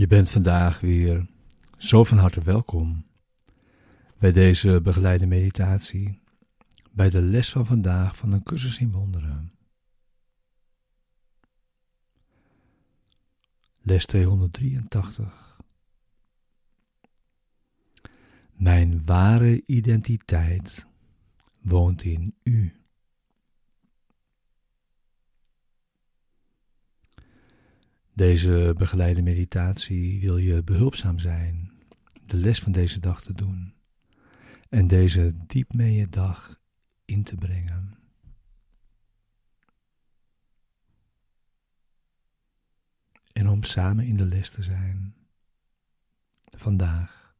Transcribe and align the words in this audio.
Je 0.00 0.06
bent 0.06 0.30
vandaag 0.30 0.80
weer 0.80 1.26
zo 1.78 2.04
van 2.04 2.18
harte 2.18 2.42
welkom 2.42 3.04
bij 4.18 4.32
deze 4.32 4.80
begeleide 4.82 5.26
meditatie, 5.26 6.20
bij 6.90 7.10
de 7.10 7.22
les 7.22 7.50
van 7.50 7.66
vandaag 7.66 8.16
van 8.16 8.32
een 8.32 8.42
cursus 8.42 8.78
in 8.78 8.92
wonderen. 8.92 9.52
Les 13.80 14.06
283. 14.06 15.60
Mijn 18.52 19.04
ware 19.04 19.62
identiteit 19.66 20.86
woont 21.58 22.02
in 22.02 22.34
u. 22.42 22.79
Deze 28.20 28.74
begeleide 28.76 29.22
meditatie 29.22 30.20
wil 30.20 30.36
je 30.36 30.62
behulpzaam 30.62 31.18
zijn 31.18 31.70
de 32.26 32.36
les 32.36 32.58
van 32.58 32.72
deze 32.72 33.00
dag 33.00 33.22
te 33.22 33.32
doen 33.32 33.74
en 34.68 34.86
deze 34.86 35.34
diep 35.46 35.72
mee 35.72 35.94
je 35.94 36.08
dag 36.08 36.60
in 37.04 37.22
te 37.22 37.36
brengen. 37.36 37.98
En 43.32 43.48
om 43.48 43.62
samen 43.62 44.06
in 44.06 44.16
de 44.16 44.26
les 44.26 44.50
te 44.50 44.62
zijn 44.62 45.14
vandaag. 46.56 47.34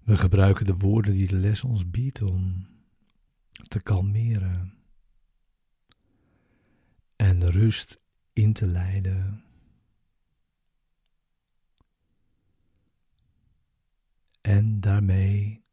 We 0.00 0.16
gebruiken 0.16 0.66
de 0.66 0.76
woorden 0.76 1.12
die 1.12 1.28
de 1.28 1.36
les 1.36 1.64
ons 1.64 1.90
biedt 1.90 2.22
om 2.22 2.66
te 3.68 3.80
kalmeren 3.80 4.83
en 7.24 7.50
rust 7.50 8.00
in 8.32 8.52
te 8.52 8.66
leiden. 8.66 9.44
En 14.40 14.80
daarmee 14.80 15.64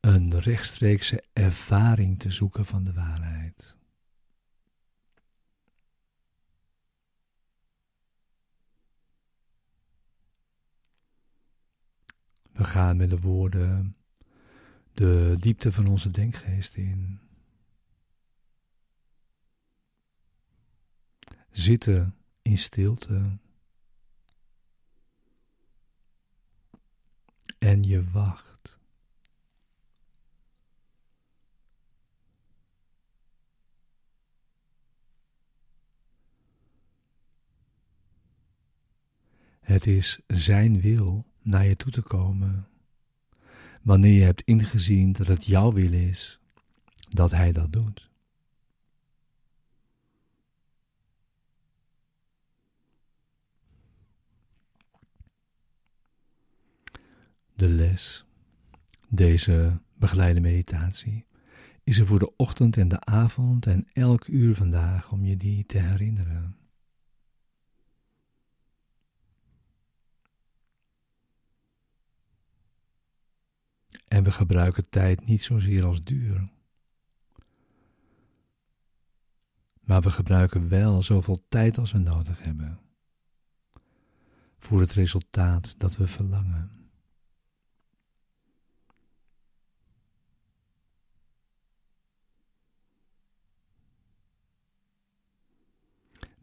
een 0.00 0.38
rechtstreekse 0.40 1.24
ervaring 1.32 2.18
te 2.18 2.30
zoeken 2.30 2.64
van 2.64 2.84
de 2.84 2.92
waarheid. 2.92 3.76
We 12.52 12.64
gaan 12.64 12.96
met 12.96 13.10
de 13.10 13.18
woorden 13.18 13.96
de 14.92 15.34
diepte 15.38 15.72
van 15.72 15.86
onze 15.86 16.10
denkgeest 16.10 16.76
in. 16.76 17.29
Zitten 21.60 22.14
in 22.42 22.58
stilte. 22.58 23.38
En 27.58 27.82
je 27.82 28.04
wacht. 28.10 28.78
Het 39.60 39.86
is 39.86 40.20
Zijn 40.26 40.80
wil 40.80 41.24
naar 41.42 41.66
je 41.66 41.76
toe 41.76 41.92
te 41.92 42.02
komen. 42.02 42.68
Wanneer 43.82 44.12
je 44.12 44.24
hebt 44.24 44.42
ingezien 44.42 45.12
dat 45.12 45.26
het 45.26 45.44
jouw 45.44 45.72
wil 45.72 45.92
is, 45.92 46.40
dat 47.10 47.30
Hij 47.30 47.52
dat 47.52 47.72
doet. 47.72 48.09
De 57.60 57.68
les, 57.68 58.24
deze 59.08 59.80
begeleide 59.94 60.40
meditatie, 60.40 61.26
is 61.84 61.98
er 61.98 62.06
voor 62.06 62.18
de 62.18 62.36
ochtend 62.36 62.76
en 62.76 62.88
de 62.88 63.00
avond 63.00 63.66
en 63.66 63.88
elk 63.92 64.26
uur 64.26 64.54
vandaag 64.54 65.12
om 65.12 65.24
je 65.24 65.36
die 65.36 65.66
te 65.66 65.78
herinneren. 65.78 66.56
En 74.08 74.24
we 74.24 74.30
gebruiken 74.30 74.88
tijd 74.88 75.26
niet 75.26 75.42
zozeer 75.42 75.84
als 75.84 76.04
duur. 76.04 76.50
Maar 79.80 80.00
we 80.02 80.10
gebruiken 80.10 80.68
wel 80.68 81.02
zoveel 81.02 81.44
tijd 81.48 81.78
als 81.78 81.92
we 81.92 81.98
nodig 81.98 82.42
hebben. 82.42 82.80
Voor 84.58 84.80
het 84.80 84.92
resultaat 84.92 85.74
dat 85.78 85.96
we 85.96 86.06
verlangen. 86.06 86.79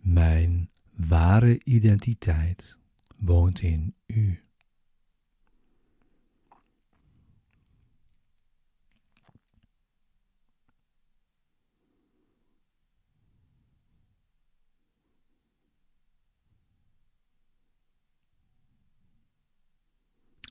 Mijn 0.08 0.70
ware 0.96 1.64
identiteit 1.64 2.78
woont 3.18 3.62
in 3.62 3.96
u. 4.06 4.44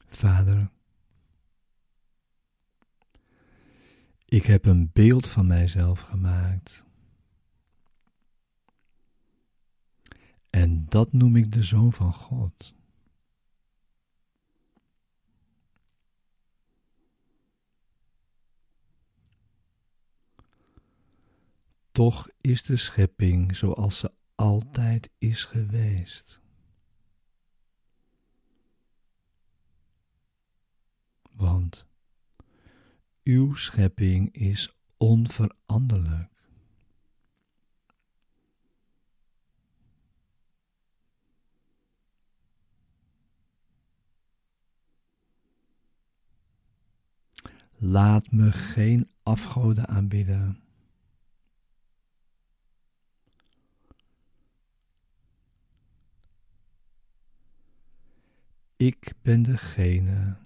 Vader, 0.08 0.70
ik 4.24 4.46
heb 4.46 4.64
een 4.66 4.90
beeld 4.92 5.28
van 5.28 5.46
mijzelf 5.46 6.00
gemaakt. 6.00 6.85
En 10.56 10.86
dat 10.88 11.12
noem 11.12 11.36
ik 11.36 11.52
de 11.52 11.62
Zoon 11.62 11.92
van 11.92 12.12
God. 12.12 12.74
Toch 21.92 22.28
is 22.40 22.62
de 22.62 22.76
schepping 22.76 23.56
zoals 23.56 23.98
ze 23.98 24.12
altijd 24.34 25.10
is 25.18 25.44
geweest. 25.44 26.40
Want 31.30 31.86
uw 33.22 33.54
schepping 33.54 34.32
is 34.34 34.76
onveranderlijk. 34.96 36.35
Laat 47.78 48.30
me 48.30 48.52
geen 48.52 49.10
afgoden 49.22 49.88
aanbidden. 49.88 50.60
Ik 58.76 59.12
ben 59.22 59.42
degene 59.42 60.36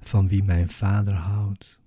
van 0.00 0.28
wie 0.28 0.42
mijn 0.42 0.70
vader 0.70 1.14
houdt. 1.14 1.80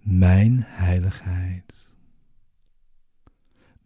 Mijn 0.00 0.62
heiligheid 0.64 1.92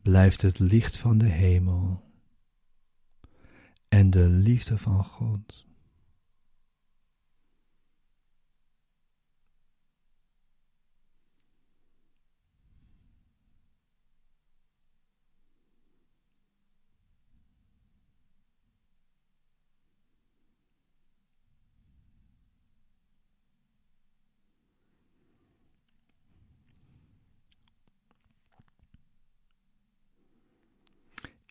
blijft 0.03 0.43
het 0.43 0.59
licht 0.59 0.97
van 0.97 1.19
de 1.19 1.27
hemel 1.27 2.03
en 3.89 4.11
de 4.11 4.29
liefde 4.29 4.79
van 4.79 5.05
God. 5.05 5.67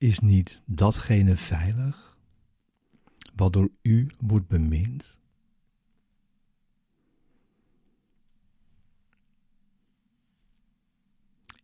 Is 0.04 0.20
niet 0.20 0.64
datgene 0.66 1.38
veilig 1.38 2.18
wat 3.36 3.54
door 3.54 3.72
u 3.82 4.12
wordt 4.20 4.48
bemind? 4.48 5.18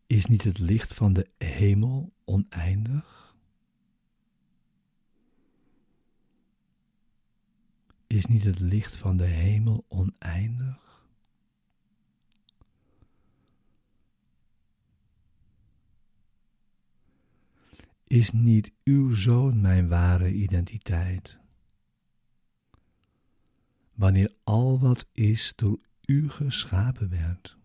Is 0.08 0.26
niet 0.26 0.44
het 0.44 0.60
licht 0.60 0.94
van 0.94 1.14
de 1.14 1.30
hemel 1.38 2.14
oneindig? 2.26 3.36
Is 8.08 8.26
niet 8.26 8.44
het 8.44 8.60
licht 8.60 8.98
van 8.98 9.18
de 9.18 9.26
hemel 9.26 9.86
oneindig? 9.88 10.89
Is 18.10 18.32
niet 18.32 18.72
uw 18.84 19.14
zoon 19.16 19.62
mijn 19.62 19.88
ware 19.88 20.34
identiteit? 20.34 21.40
Wanneer 23.94 24.34
al 24.44 24.80
wat 24.80 25.08
is 25.14 25.54
door 25.56 25.80
u 26.06 26.30
geschapen 26.30 27.10
werd. 27.10 27.58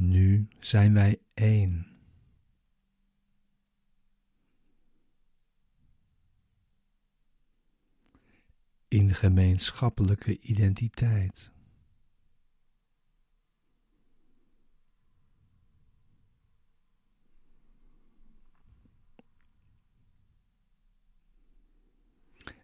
Nu 0.00 0.48
zijn 0.58 0.94
wij 0.94 1.20
één. 1.34 1.86
In 8.88 9.14
gemeenschappelijke 9.14 10.38
identiteit. 10.40 11.52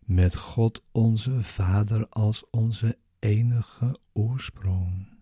Met 0.04 0.36
God 0.36 0.84
onze 0.92 1.42
Vader 1.42 2.08
als 2.08 2.50
onze 2.50 2.98
enige 3.18 3.98
oorsprong. 4.12 5.15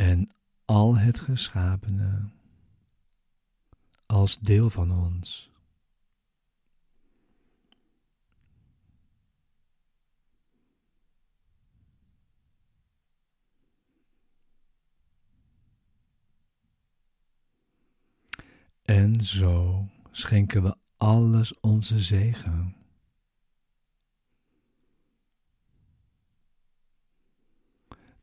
En 0.00 0.30
al 0.64 0.96
het 0.96 1.20
geschapene 1.20 2.28
als 4.06 4.38
deel 4.38 4.70
van 4.70 4.92
ons. 4.92 5.50
En 18.84 19.24
zo 19.24 19.86
schenken 20.10 20.62
we 20.62 20.76
alles 20.96 21.60
onze 21.60 22.00
zegen. 22.00 22.79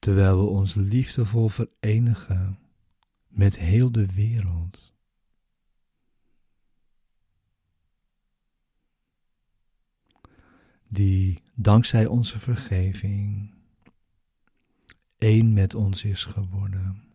Terwijl 0.07 0.37
we 0.37 0.43
ons 0.43 0.73
liefdevol 0.73 1.49
verenigen 1.49 2.59
met 3.27 3.57
heel 3.57 3.91
de 3.91 4.05
wereld. 4.05 4.93
Die 10.87 11.41
dankzij 11.53 12.05
onze 12.05 12.39
vergeving 12.39 13.53
één 15.17 15.53
met 15.53 15.75
ons 15.75 16.03
is 16.03 16.25
geworden. 16.25 17.06